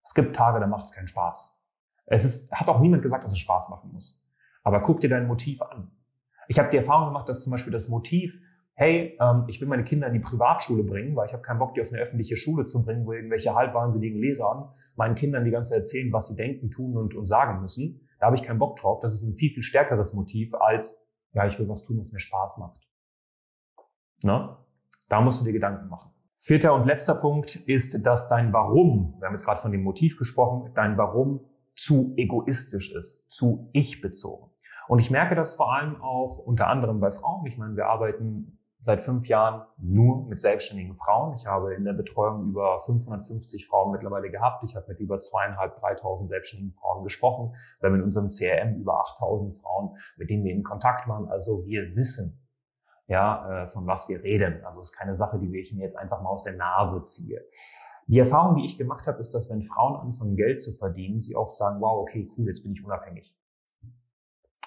Es 0.04 0.14
gibt 0.14 0.36
Tage, 0.36 0.60
da 0.60 0.68
macht 0.68 0.86
es 0.86 0.94
keinen 0.94 1.08
Spaß. 1.08 1.54
Es 2.06 2.26
ist, 2.26 2.52
hat 2.52 2.68
auch 2.70 2.80
niemand 2.80 3.04
gesagt, 3.04 3.24
dass 3.24 3.32
es 3.32 3.38
Spaß 3.38 3.70
machen 3.70 3.92
muss. 3.94 4.24
Aber 4.64 4.82
guck 4.82 5.02
dir 5.02 5.10
dein 5.10 5.28
Motiv 5.28 5.62
an. 5.62 5.92
Ich 6.48 6.58
habe 6.58 6.70
die 6.70 6.78
Erfahrung 6.78 7.10
gemacht, 7.10 7.30
dass 7.30 7.44
zum 7.44 7.52
Beispiel 7.52 7.72
das 7.72 7.90
Motiv, 7.90 8.42
hey, 8.80 9.18
ähm, 9.20 9.42
ich 9.48 9.60
will 9.60 9.68
meine 9.68 9.84
Kinder 9.84 10.08
in 10.08 10.14
die 10.14 10.22
Privatschule 10.22 10.84
bringen, 10.84 11.14
weil 11.14 11.26
ich 11.26 11.34
habe 11.34 11.44
keinen 11.44 11.60
Bock, 11.60 11.74
die 11.74 11.82
auf 11.82 11.92
eine 11.92 12.02
öffentliche 12.02 12.38
Schule 12.38 12.66
zu 12.66 12.82
bringen, 12.82 13.06
wo 13.06 13.12
irgendwelche 13.12 13.54
halbwahnsinnigen 13.54 14.18
Lehrer 14.18 14.74
meinen 14.96 15.16
Kindern 15.16 15.44
die 15.44 15.52
ganze 15.52 15.72
Zeit 15.72 15.80
erzählen, 15.80 16.14
was 16.14 16.30
sie 16.30 16.38
denken, 16.38 16.72
tun 16.72 16.96
und, 16.96 17.14
und 17.14 17.26
sagen 17.26 17.60
müssen. 17.60 18.08
Da 18.22 18.28
habe 18.28 18.38
ich 18.38 18.44
keinen 18.44 18.58
Bock 18.58 18.78
drauf. 18.78 19.02
Das 19.02 19.14
ist 19.14 19.24
ein 19.24 19.36
viel, 19.36 19.50
viel 19.50 19.64
stärkeres 19.64 20.14
Motiv 20.14 20.54
als, 20.54 21.06
ja, 21.34 21.46
ich 21.46 21.60
will 21.60 21.68
was 21.68 21.84
tun, 21.84 22.00
was 22.00 22.14
mir 22.14 22.20
Spaß 22.20 22.58
macht. 22.60 22.80
Na? 24.24 24.66
Da 25.10 25.20
musst 25.20 25.42
du 25.42 25.46
dir 25.46 25.52
Gedanken 25.52 25.90
machen. 25.90 26.14
Vierter 26.38 26.74
und 26.74 26.86
letzter 26.86 27.16
Punkt 27.16 27.58
ist, 27.58 28.06
dass 28.06 28.30
dein 28.30 28.54
Warum, 28.54 29.16
wir 29.20 29.28
haben 29.28 29.34
jetzt 29.34 29.44
gerade 29.44 29.62
von 29.62 29.74
dem 29.74 29.84
Motiv 29.84 30.18
gesprochen, 30.18 30.72
dein 30.74 30.98
Warum 30.98 31.42
zu 31.76 32.14
egoistisch 32.16 32.96
ist, 32.96 33.30
zu 33.30 33.70
ich-bezogen. 33.74 34.52
Und 34.88 35.00
ich 35.00 35.12
merke 35.12 35.36
das 35.36 35.56
vor 35.56 35.74
allem 35.74 36.02
auch 36.02 36.38
unter 36.38 36.68
anderem 36.68 37.02
bei 37.02 37.12
Frauen. 37.12 37.46
Ich 37.46 37.58
meine, 37.58 37.76
wir 37.76 37.88
arbeiten 37.88 38.59
seit 38.82 39.02
fünf 39.02 39.28
Jahren 39.28 39.66
nur 39.78 40.26
mit 40.28 40.40
selbstständigen 40.40 40.96
Frauen. 40.96 41.36
Ich 41.36 41.46
habe 41.46 41.74
in 41.74 41.84
der 41.84 41.94
Betreuung 41.94 42.50
über 42.50 42.80
550 42.80 43.68
Frauen 43.68 43.92
mittlerweile 43.92 44.30
gehabt. 44.30 44.64
Ich 44.64 44.76
habe 44.76 44.86
mit 44.88 45.00
über 45.00 45.20
zweieinhalb, 45.20 45.76
dreitausend 45.76 46.30
selbstständigen 46.30 46.74
Frauen 46.74 47.04
gesprochen. 47.04 47.56
Wir 47.80 47.90
haben 47.90 47.96
in 47.96 48.04
unserem 48.04 48.30
CRM 48.30 48.76
über 48.76 49.00
8000 49.02 49.58
Frauen, 49.58 49.98
mit 50.18 50.30
denen 50.30 50.46
wir 50.46 50.54
in 50.54 50.64
Kontakt 50.64 51.08
waren. 51.08 51.28
Also 51.28 51.66
wir 51.66 51.96
wissen, 51.96 52.42
ja, 53.08 53.64
äh, 53.64 53.68
von 53.68 53.86
was 53.86 54.08
wir 54.08 54.24
reden. 54.24 54.64
Also 54.64 54.80
es 54.80 54.92
ist 54.92 54.98
keine 54.98 55.16
Sache, 55.16 55.40
die 55.40 55.60
ich 55.60 55.74
mir 55.74 55.82
jetzt 55.82 55.98
einfach 55.98 56.22
mal 56.22 56.30
aus 56.30 56.44
der 56.44 56.56
Nase 56.56 57.04
ziehe. 57.04 57.42
Die 58.08 58.18
Erfahrung, 58.18 58.56
die 58.56 58.66
ich 58.66 58.78
gemacht 58.78 59.08
habe, 59.08 59.20
ist, 59.20 59.36
dass 59.36 59.50
wenn 59.50 59.64
Frauen 59.64 59.96
anfangen, 60.00 60.36
Geld 60.36 60.62
zu 60.62 60.72
verdienen, 60.72 61.22
sie 61.22 61.36
oft 61.36 61.56
sagen, 61.56 61.82
wow, 61.82 62.02
okay, 62.02 62.32
cool, 62.38 62.48
jetzt 62.48 62.64
bin 62.64 62.72
ich 62.72 62.84
unabhängig. 62.84 63.36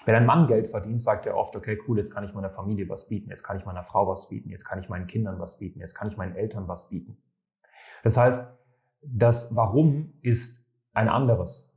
Wenn 0.04 0.14
ein 0.14 0.26
Mann 0.26 0.46
Geld 0.46 0.68
verdient, 0.68 1.00
sagt 1.00 1.26
er 1.26 1.36
oft, 1.36 1.54
okay, 1.54 1.78
cool, 1.86 1.98
jetzt 1.98 2.12
kann 2.12 2.24
ich 2.24 2.34
meiner 2.34 2.50
Familie 2.50 2.88
was 2.88 3.08
bieten, 3.08 3.30
jetzt 3.30 3.44
kann 3.44 3.56
ich 3.56 3.64
meiner 3.64 3.84
Frau 3.84 4.08
was 4.08 4.28
bieten, 4.28 4.50
jetzt 4.50 4.64
kann 4.64 4.78
ich 4.78 4.88
meinen 4.88 5.06
Kindern 5.06 5.38
was 5.38 5.58
bieten, 5.58 5.80
jetzt 5.80 5.94
kann 5.94 6.08
ich 6.08 6.16
meinen 6.16 6.34
Eltern 6.34 6.66
was 6.68 6.88
bieten. 6.88 7.16
Das 8.02 8.16
heißt, 8.16 8.52
das 9.02 9.54
Warum 9.54 10.14
ist 10.22 10.66
ein 10.92 11.08
anderes. 11.08 11.72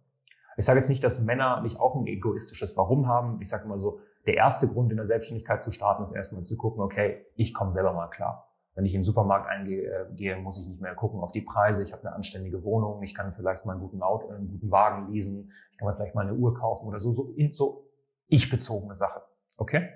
Ich 0.58 0.66
sage 0.66 0.80
jetzt 0.80 0.90
nicht, 0.90 1.04
dass 1.04 1.22
Männer 1.22 1.62
nicht 1.62 1.80
auch 1.80 1.96
ein 1.96 2.08
egoistisches 2.08 2.78
Warum 2.78 3.08
haben. 3.08 3.42
Ich 3.42 3.50
sage 3.50 3.66
immer 3.66 3.78
so, 3.78 4.00
der 4.26 4.36
erste 4.36 4.68
Grund 4.68 4.92
in 4.92 4.98
der 4.98 5.06
Selbstständigkeit 5.06 5.64
zu 5.64 5.72
starten 5.72 6.04
ist 6.04 6.12
erstmal 6.12 6.44
zu 6.44 6.58
gucken, 6.58 6.82
okay, 6.82 7.26
ich 7.36 7.54
komme 7.54 7.72
selber 7.74 7.94
mal 7.94 8.08
klar. 8.08 8.52
Wenn 8.74 8.86
ich 8.86 8.94
in 8.94 9.02
den 9.02 9.06
Supermarkt 9.06 9.48
eingehe, 9.48 10.08
äh, 10.20 10.36
muss 10.36 10.60
ich 10.60 10.68
nicht 10.68 10.82
mehr 10.82 10.96
gucken 10.96 11.22
auf 11.22 11.32
die 11.32 11.42
Preise. 11.42 11.84
Ich 11.84 11.94
habe 11.94 12.06
eine 12.06 12.16
anständige 12.16 12.64
Wohnung. 12.64 13.02
Ich 13.04 13.16
kann 13.16 13.32
vielleicht 13.32 13.66
mal 13.66 13.74
einen 13.74 13.82
guten, 13.82 14.02
Auto, 14.02 14.28
einen 14.30 14.50
guten 14.50 14.70
Wagen 14.70 15.12
leasen. 15.12 15.52
Ich 15.72 15.78
kann 15.78 15.88
mir 15.88 15.94
vielleicht 15.94 16.16
mal 16.16 16.28
eine 16.28 16.34
Uhr 16.34 16.54
kaufen 16.54 16.88
oder 16.88 17.00
so. 17.00 17.14
So, 17.14 17.34
so 17.52 17.85
ich-bezogene 18.28 18.96
Sache. 18.96 19.22
Okay? 19.58 19.90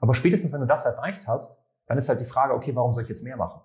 Aber 0.00 0.14
spätestens, 0.14 0.52
wenn 0.52 0.60
du 0.60 0.66
das 0.66 0.84
erreicht 0.84 1.26
hast, 1.26 1.64
dann 1.86 1.98
ist 1.98 2.08
halt 2.08 2.20
die 2.20 2.26
Frage, 2.26 2.54
okay, 2.54 2.74
warum 2.74 2.94
soll 2.94 3.04
ich 3.04 3.08
jetzt 3.08 3.24
mehr 3.24 3.36
machen? 3.36 3.60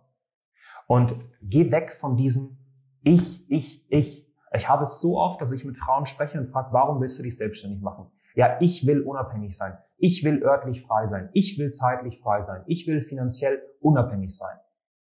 Und 0.88 1.16
geh 1.42 1.72
weg 1.72 1.94
von 1.94 2.16
diesem 2.16 2.58
Ich, 3.04 3.50
ich, 3.50 3.92
ich. 3.92 4.32
Ich 4.54 4.68
habe 4.68 4.84
es 4.84 5.00
so 5.00 5.18
oft, 5.18 5.42
dass 5.42 5.52
ich 5.54 5.64
mit 5.64 5.78
Frauen 5.78 6.06
spreche 6.06 6.38
und 6.38 6.48
frage, 6.48 6.74
warum 6.74 7.00
willst 7.00 7.18
du 7.18 7.24
dich 7.24 7.38
selbstständig 7.38 7.82
machen? 7.82 8.12
Ja, 8.36 8.58
ich 8.60 8.86
will 8.86 9.02
unabhängig 9.02 9.56
sein. 9.56 9.78
Ich 9.98 10.24
will 10.24 10.44
örtlich 10.44 10.82
frei 10.82 11.06
sein. 11.06 11.30
Ich 11.34 11.58
will 11.58 11.72
zeitlich 11.72 12.20
frei 12.20 12.42
sein. 12.42 12.64
Ich 12.68 12.88
will 12.88 13.02
finanziell 13.02 13.62
unabhängig 13.80 14.36
sein. 14.36 14.58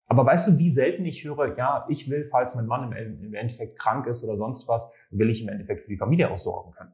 Aber 0.06 0.26
weißt 0.26 0.48
du, 0.48 0.58
wie 0.58 0.70
selten 0.70 1.06
ich 1.06 1.24
höre, 1.24 1.58
ja, 1.58 1.86
ich 1.90 2.10
will, 2.10 2.26
falls 2.26 2.56
mein 2.56 2.68
Mann 2.68 2.92
im 2.92 3.34
Endeffekt 3.34 3.80
krank 3.80 4.06
ist 4.08 4.24
oder 4.24 4.38
sonst 4.38 4.68
was, 4.68 4.90
will 5.10 5.30
ich 5.30 5.42
im 5.42 5.50
Endeffekt 5.50 5.82
für 5.82 5.90
die 5.90 5.98
Familie 5.98 6.30
aussorgen 6.30 6.72
können. 6.74 6.94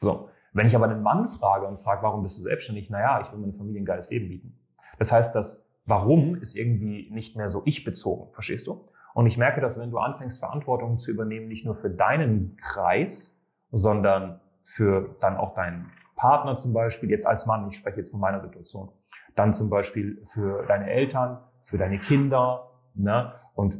So. 0.00 0.28
Wenn 0.54 0.66
ich 0.66 0.74
aber 0.74 0.86
einen 0.86 1.02
Mann 1.02 1.26
frage 1.26 1.66
und 1.66 1.78
frage, 1.78 2.02
warum 2.02 2.22
bist 2.22 2.38
du 2.38 2.42
selbstständig? 2.42 2.88
Naja, 2.88 3.20
ich 3.20 3.30
will 3.32 3.40
meiner 3.40 3.52
Familie 3.52 3.82
ein 3.82 3.84
geiles 3.84 4.08
Leben 4.10 4.28
bieten. 4.28 4.58
Das 4.98 5.12
heißt, 5.12 5.34
das 5.34 5.64
Warum 5.86 6.36
ist 6.36 6.56
irgendwie 6.56 7.10
nicht 7.12 7.36
mehr 7.36 7.50
so 7.50 7.62
ich 7.66 7.84
bezogen. 7.84 8.32
Verstehst 8.32 8.66
du? 8.66 8.86
Und 9.12 9.26
ich 9.26 9.36
merke, 9.36 9.60
dass 9.60 9.78
wenn 9.78 9.90
du 9.90 9.98
anfängst, 9.98 10.40
Verantwortung 10.40 10.98
zu 10.98 11.10
übernehmen, 11.10 11.46
nicht 11.46 11.66
nur 11.66 11.74
für 11.74 11.90
deinen 11.90 12.56
Kreis, 12.56 13.38
sondern 13.70 14.40
für 14.62 15.14
dann 15.20 15.36
auch 15.36 15.54
deinen 15.54 15.90
Partner 16.16 16.56
zum 16.56 16.72
Beispiel, 16.72 17.10
jetzt 17.10 17.26
als 17.26 17.46
Mann, 17.46 17.68
ich 17.68 17.76
spreche 17.76 17.98
jetzt 17.98 18.10
von 18.10 18.20
meiner 18.20 18.40
Situation, 18.40 18.90
dann 19.34 19.52
zum 19.52 19.68
Beispiel 19.68 20.22
für 20.24 20.64
deine 20.66 20.90
Eltern, 20.90 21.38
für 21.60 21.76
deine 21.76 21.98
Kinder, 21.98 22.70
ne? 22.94 23.34
Und 23.54 23.78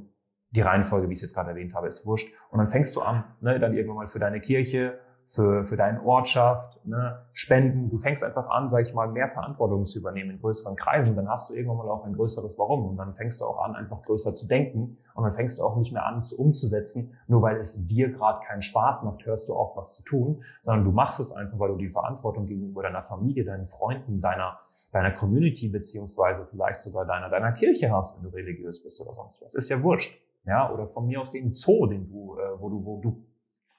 die 0.51 0.61
Reihenfolge, 0.61 1.09
wie 1.09 1.13
ich 1.13 1.19
es 1.19 1.23
jetzt 1.23 1.35
gerade 1.35 1.51
erwähnt 1.51 1.75
habe, 1.75 1.89
ist 1.89 2.07
wurscht. 2.07 2.33
Und 2.51 2.59
dann 2.59 2.69
fängst 2.69 2.95
du 2.95 3.01
an, 3.01 3.25
ne, 3.41 3.59
dann 3.59 3.75
irgendwann 3.75 3.97
mal 3.97 4.07
für 4.09 4.21
deine 4.21 4.41
Kirche, 4.41 5.01
für, 5.27 5.65
für 5.65 5.77
deine 5.77 6.03
Ortschaft, 6.05 6.85
ne, 6.87 7.23
Spenden. 7.33 7.91
Du 7.91 7.99
fängst 7.99 8.23
einfach 8.23 8.49
an, 8.49 8.69
sag 8.69 8.83
ich 8.83 8.95
mal, 8.95 9.09
mehr 9.09 9.29
Verantwortung 9.29 9.87
zu 9.87 9.99
übernehmen 9.99 10.31
in 10.31 10.41
größeren 10.41 10.77
Kreisen. 10.77 11.17
Dann 11.17 11.29
hast 11.29 11.49
du 11.49 11.55
irgendwann 11.55 11.79
mal 11.79 11.89
auch 11.89 12.05
ein 12.05 12.15
größeres 12.15 12.59
Warum. 12.59 12.87
Und 12.87 12.97
dann 12.97 13.15
fängst 13.15 13.41
du 13.41 13.47
auch 13.47 13.63
an, 13.63 13.75
einfach 13.75 14.03
größer 14.03 14.35
zu 14.35 14.47
denken. 14.47 14.99
Und 15.15 15.25
dann 15.25 15.33
fängst 15.33 15.59
du 15.59 15.65
auch 15.65 15.77
nicht 15.77 15.93
mehr 15.93 16.05
an, 16.05 16.23
zu 16.23 16.39
umzusetzen. 16.39 17.17
Nur 17.27 17.43
weil 17.43 17.57
es 17.57 17.87
dir 17.87 18.13
gerade 18.13 18.45
keinen 18.47 18.63
Spaß 18.63 19.05
macht, 19.05 19.25
hörst 19.25 19.49
du 19.49 19.55
auf, 19.55 19.77
was 19.77 19.95
zu 19.97 20.05
tun. 20.05 20.43
Sondern 20.63 20.85
du 20.85 20.93
machst 20.93 21.21
es 21.21 21.33
einfach, 21.33 21.59
weil 21.59 21.69
du 21.71 21.77
die 21.77 21.91
Verantwortung 21.91 22.47
gegenüber 22.47 22.83
deiner 22.83 23.03
Familie, 23.03 23.45
deinen 23.45 23.67
Freunden, 23.67 24.21
deiner, 24.21 24.59
deiner 24.93 25.13
Community 25.13 25.69
beziehungsweise 25.69 26.45
vielleicht 26.45 26.81
sogar 26.81 27.07
deiner, 27.07 27.31
deiner 27.31 27.53
Kirche 27.53 27.91
hast, 27.91 28.17
wenn 28.17 28.31
du 28.31 28.37
religiös 28.37 28.83
bist 28.83 29.01
oder 29.01 29.15
sonst 29.15 29.43
was. 29.43 29.55
Ist 29.55 29.71
ja 29.71 29.83
wurscht. 29.83 30.21
Ja, 30.47 30.71
oder 30.71 30.87
von 30.87 31.07
mir 31.07 31.23
aus 31.23 31.31
dem 31.31 31.55
Zoo, 31.55 31.87
den 31.87 32.07
du, 32.07 32.37
äh, 32.37 32.61
wo 32.61 32.69
du, 32.69 32.85
wo 32.85 33.01
du 33.01 33.25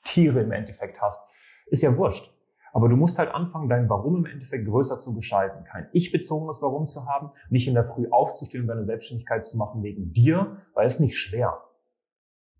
Tiere 0.06 0.42
im 0.42 0.52
Endeffekt 0.52 1.02
hast. 1.02 1.30
Ist 1.66 1.82
ja 1.82 1.96
wurscht. 1.98 2.32
Aber 2.74 2.90
du 2.90 2.98
musst 2.98 3.18
halt 3.18 3.34
anfangen, 3.34 3.70
dein 3.70 3.90
Warum 3.90 4.18
im 4.18 4.26
Endeffekt 4.26 4.68
größer 4.68 5.00
zu 5.00 5.16
gestalten. 5.16 5.64
Kein 5.64 5.88
ich-bezogenes 5.94 6.62
Warum 6.62 6.88
zu 6.88 7.06
haben, 7.06 7.32
nicht 7.50 7.70
in 7.70 7.74
der 7.74 7.86
Früh 7.86 8.10
aufzustehen 8.10 8.64
und 8.64 8.68
deine 8.68 8.84
Selbstständigkeit 8.84 9.46
zu 9.46 9.58
machen 9.58 9.82
wegen 9.82 10.12
dir, 10.12 10.58
weil 10.74 10.86
es 10.86 11.00
nicht 11.00 11.18
schwer. 11.18 11.62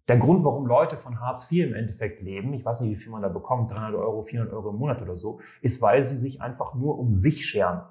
Der 0.08 0.18
Grund, 0.18 0.46
warum 0.46 0.68
Leute 0.68 0.98
von 0.98 1.20
Hartz 1.20 1.52
IV 1.52 1.66
im 1.66 1.74
Endeffekt 1.74 2.22
leben, 2.22 2.54
ich 2.54 2.64
weiß 2.64 2.82
nicht, 2.82 2.92
wie 2.92 2.96
viel 2.96 3.12
man 3.12 3.24
da 3.24 3.28
bekommt, 3.28 3.72
300 3.72 3.96
Euro, 3.96 4.22
400 4.22 4.54
Euro 4.54 4.70
im 4.70 4.78
Monat 4.78 5.02
oder 5.02 5.16
so, 5.16 5.42
ist, 5.62 5.82
weil 5.82 6.04
sie 6.04 6.16
sich 6.16 6.42
einfach 6.42 6.76
nur 6.76 7.00
um 7.00 7.14
sich 7.16 7.46
scheren. 7.46 7.82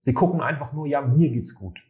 Sie 0.00 0.12
gucken 0.12 0.42
einfach 0.42 0.74
nur, 0.74 0.86
ja, 0.86 1.00
mir 1.00 1.30
geht's 1.30 1.54
gut. 1.54 1.82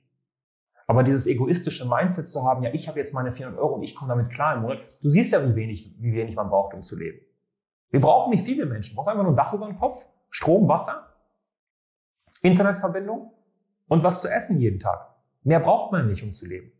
Aber 0.86 1.02
dieses 1.02 1.26
egoistische 1.26 1.88
Mindset 1.88 2.28
zu 2.28 2.44
haben, 2.44 2.62
ja, 2.62 2.72
ich 2.72 2.88
habe 2.88 3.00
jetzt 3.00 3.14
meine 3.14 3.32
400 3.32 3.60
Euro 3.60 3.74
und 3.74 3.82
ich 3.82 3.96
komme 3.96 4.10
damit 4.10 4.30
klar 4.30 4.54
im 4.54 4.62
Monat, 4.62 4.78
du 5.02 5.10
siehst 5.10 5.32
ja, 5.32 5.46
wie 5.46 5.56
wenig, 5.56 5.96
wie 5.98 6.12
wenig 6.12 6.36
man 6.36 6.48
braucht, 6.48 6.74
um 6.74 6.82
zu 6.82 6.98
leben. 6.98 7.18
Wir 7.94 8.00
brauchen 8.00 8.30
nicht 8.30 8.44
viele 8.44 8.66
Menschen. 8.66 8.92
Wir 8.92 8.96
brauchen 8.96 9.10
einfach 9.10 9.22
nur 9.22 9.34
ein 9.34 9.36
Dach 9.36 9.52
über 9.52 9.66
dem 9.66 9.78
Kopf, 9.78 10.04
Strom, 10.28 10.66
Wasser, 10.66 11.14
Internetverbindung 12.42 13.30
und 13.86 14.02
was 14.02 14.20
zu 14.20 14.28
essen 14.28 14.58
jeden 14.58 14.80
Tag. 14.80 15.14
Mehr 15.44 15.60
braucht 15.60 15.92
man 15.92 16.08
nicht, 16.08 16.24
um 16.24 16.32
zu 16.32 16.48
leben. 16.48 16.72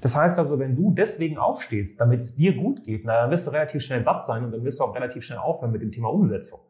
Das 0.00 0.14
heißt 0.14 0.38
also, 0.38 0.60
wenn 0.60 0.76
du 0.76 0.92
deswegen 0.92 1.36
aufstehst, 1.36 2.00
damit 2.00 2.20
es 2.20 2.36
dir 2.36 2.54
gut 2.54 2.84
geht, 2.84 3.04
na, 3.04 3.22
dann 3.22 3.32
wirst 3.32 3.48
du 3.48 3.50
relativ 3.50 3.82
schnell 3.82 4.04
satt 4.04 4.22
sein 4.22 4.44
und 4.44 4.52
dann 4.52 4.62
wirst 4.62 4.78
du 4.78 4.84
auch 4.84 4.94
relativ 4.94 5.24
schnell 5.24 5.40
aufhören 5.40 5.72
mit 5.72 5.82
dem 5.82 5.90
Thema 5.90 6.12
Umsetzung. 6.12 6.60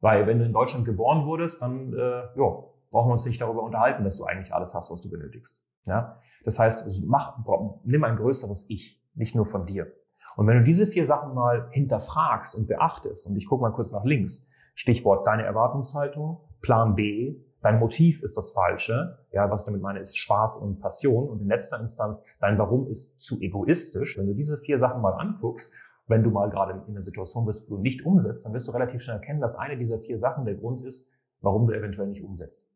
Weil 0.00 0.26
wenn 0.26 0.38
du 0.38 0.46
in 0.46 0.54
Deutschland 0.54 0.86
geboren 0.86 1.26
wurdest, 1.26 1.60
dann 1.60 1.92
äh, 1.92 2.22
jo, 2.36 2.72
brauchen 2.90 3.08
wir 3.08 3.12
uns 3.12 3.26
nicht 3.26 3.42
darüber 3.42 3.62
unterhalten, 3.62 4.02
dass 4.02 4.16
du 4.16 4.24
eigentlich 4.24 4.54
alles 4.54 4.74
hast, 4.74 4.90
was 4.90 5.02
du 5.02 5.10
benötigst. 5.10 5.62
Ja? 5.84 6.22
Das 6.46 6.58
heißt, 6.58 6.86
mach, 7.04 7.36
nimm 7.84 8.02
ein 8.02 8.16
größeres 8.16 8.64
Ich, 8.70 8.98
nicht 9.12 9.34
nur 9.34 9.44
von 9.44 9.66
dir. 9.66 9.92
Und 10.40 10.46
wenn 10.46 10.56
du 10.56 10.64
diese 10.64 10.86
vier 10.86 11.04
Sachen 11.04 11.34
mal 11.34 11.68
hinterfragst 11.70 12.54
und 12.56 12.66
beachtest, 12.66 13.26
und 13.26 13.36
ich 13.36 13.46
gucke 13.46 13.60
mal 13.60 13.72
kurz 13.72 13.92
nach 13.92 14.04
links, 14.04 14.48
Stichwort 14.74 15.26
deine 15.26 15.42
Erwartungshaltung, 15.42 16.40
Plan 16.62 16.94
B, 16.94 17.36
dein 17.60 17.78
Motiv 17.78 18.22
ist 18.22 18.38
das 18.38 18.52
Falsche, 18.52 19.18
ja, 19.32 19.50
was 19.50 19.60
ich 19.60 19.66
damit 19.66 19.82
meine, 19.82 19.98
ist 19.98 20.16
Spaß 20.16 20.56
und 20.56 20.80
Passion 20.80 21.28
und 21.28 21.42
in 21.42 21.48
letzter 21.48 21.78
Instanz 21.78 22.22
dein 22.40 22.56
Warum 22.56 22.86
ist 22.86 23.20
zu 23.20 23.38
egoistisch. 23.42 24.16
Wenn 24.16 24.28
du 24.28 24.32
diese 24.32 24.56
vier 24.56 24.78
Sachen 24.78 25.02
mal 25.02 25.12
anguckst, 25.12 25.74
wenn 26.06 26.22
du 26.22 26.30
mal 26.30 26.48
gerade 26.48 26.72
in 26.72 26.92
einer 26.92 27.02
Situation 27.02 27.44
bist, 27.44 27.70
wo 27.70 27.76
du 27.76 27.82
nicht 27.82 28.06
umsetzt, 28.06 28.46
dann 28.46 28.54
wirst 28.54 28.66
du 28.66 28.72
relativ 28.72 29.02
schnell 29.02 29.16
erkennen, 29.16 29.42
dass 29.42 29.56
eine 29.56 29.76
dieser 29.76 29.98
vier 29.98 30.16
Sachen 30.16 30.46
der 30.46 30.54
Grund 30.54 30.80
ist, 30.80 31.12
warum 31.42 31.66
du 31.66 31.74
eventuell 31.74 32.08
nicht 32.08 32.24
umsetzt. 32.24 32.66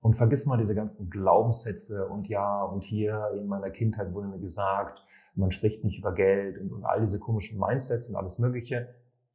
Und 0.00 0.14
vergiss 0.14 0.46
mal 0.46 0.58
diese 0.58 0.76
ganzen 0.76 1.10
Glaubenssätze 1.10 2.06
und 2.06 2.28
ja, 2.28 2.62
und 2.62 2.84
hier 2.84 3.32
in 3.36 3.48
meiner 3.48 3.70
Kindheit 3.70 4.14
wurde 4.14 4.28
mir 4.28 4.38
gesagt, 4.38 5.02
man 5.34 5.50
spricht 5.50 5.84
nicht 5.84 5.98
über 5.98 6.12
Geld 6.12 6.58
und, 6.58 6.72
und 6.72 6.84
all 6.84 7.00
diese 7.00 7.18
komischen 7.18 7.58
Mindsets 7.58 8.08
und 8.08 8.16
alles 8.16 8.38
Mögliche. 8.38 8.94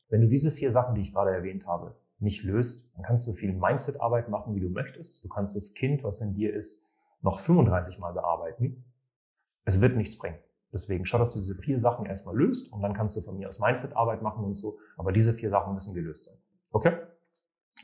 Wenn 0.10 0.22
du 0.22 0.27
diese 0.27 0.51
vier 0.51 0.72
Sachen, 0.72 0.96
die 0.96 1.01
ich 1.01 1.13
gerade 1.13 1.32
erwähnt 1.32 1.68
habe, 1.68 1.96
nicht 2.20 2.44
löst, 2.44 2.92
dann 2.96 3.04
kannst 3.04 3.27
du 3.27 3.34
viel 3.34 3.54
Mindset-Arbeit 3.54 4.30
machen, 4.30 4.56
wie 4.56 4.60
du 4.60 4.70
möchtest. 4.70 5.24
Du 5.24 5.30
kannst 5.30 5.56
das 5.56 5.74
Kind, 5.74 6.04
was 6.04 6.22
in 6.22 6.34
dir 6.34 6.54
ist, 6.54 6.84
noch 7.22 7.39
35 7.39 8.00
Mal 8.00 8.13
bearbeiten. 8.13 8.86
Es 9.66 9.82
wird 9.82 9.96
nichts 9.96 10.18
bringen. 10.18 10.38
Deswegen 10.74 11.06
schau, 11.06 11.18
dass 11.18 11.32
du 11.32 11.39
diese 11.39 11.56
vier 11.56 11.80
Sachen 11.80 12.06
erstmal 12.06 12.36
löst 12.36 12.72
und 12.72 12.82
dann 12.82 12.94
kannst 12.94 13.16
du 13.18 13.22
von 13.22 13.38
mir 13.38 13.48
aus 13.48 13.60
Mindset-Arbeit 13.60 14.22
machen 14.22 14.44
und 14.44 14.56
so. 14.56 14.80
Aber 14.98 15.12
diese 15.12 15.34
vier 15.34 15.50
Sachen 15.50 15.74
müssen 15.74 15.94
gelöst 15.94 16.25
sein. 16.25 16.38
Okay? 16.72 16.98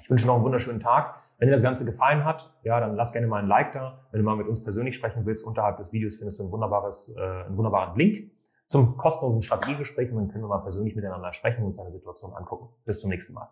Ich 0.04 0.10
wünsche 0.10 0.28
noch 0.28 0.36
einen 0.36 0.44
wunderschönen 0.44 0.82
Tag. 0.82 1.16
Wenn 1.38 1.48
dir 1.48 1.54
das 1.54 1.64
Ganze 1.64 1.86
gefallen 1.86 2.26
hat, 2.26 2.54
ja, 2.64 2.78
dann 2.82 2.98
lass 2.98 3.14
gerne 3.14 3.26
mal 3.26 3.42
ein 3.42 3.48
Like 3.48 3.72
da. 3.72 4.02
Wenn 4.12 4.20
du 4.20 4.26
mal 4.26 4.36
mit 4.36 4.48
uns 4.48 4.62
persönlich 4.62 4.96
sprechen 4.96 5.26
willst, 5.26 5.46
unterhalb 5.46 5.78
des 5.78 5.94
Videos 5.94 6.18
findest 6.18 6.40
du 6.40 6.44
ein 6.44 6.52
wunderbares, 6.52 7.16
äh, 7.18 7.22
einen 7.22 7.56
wunderbaren 7.56 7.98
Link 7.98 8.30
zum 8.68 8.98
kostenlosen 8.98 9.42
Strategiegespräch 9.42 10.12
und 10.12 10.18
dann 10.18 10.28
können 10.28 10.44
wir 10.44 10.50
mal 10.50 10.58
persönlich 10.58 10.94
miteinander 10.96 11.32
sprechen 11.32 11.62
und 11.62 11.68
uns 11.68 11.78
deine 11.78 11.92
Situation 11.92 12.34
angucken. 12.34 12.68
Bis 12.84 13.00
zum 13.00 13.12
nächsten 13.12 13.34
Mal. 13.34 13.48